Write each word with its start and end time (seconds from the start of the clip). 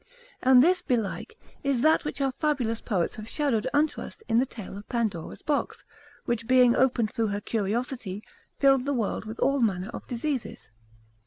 And 0.41 0.63
this 0.63 0.81
belike 0.81 1.37
is 1.63 1.81
that 1.81 2.05
which 2.05 2.21
our 2.21 2.31
fabulous 2.31 2.81
poets 2.81 3.13
have 3.17 3.29
shadowed 3.29 3.67
unto 3.71 4.01
us 4.01 4.23
in 4.27 4.39
the 4.39 4.47
tale 4.47 4.75
of 4.75 4.89
Pandora's 4.89 5.43
box, 5.43 5.83
which 6.25 6.47
being 6.47 6.75
opened 6.75 7.11
through 7.11 7.27
her 7.27 7.39
curiosity, 7.39 8.23
filled 8.57 8.85
the 8.87 8.93
world 8.95 9.25
full 9.25 9.31
of 9.33 9.39
all 9.39 9.59
manner 9.59 9.89
of 9.93 10.07
diseases. 10.07 10.71